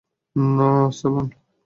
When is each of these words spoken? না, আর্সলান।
না, 0.35 0.67
আর্সলান। 0.85 1.27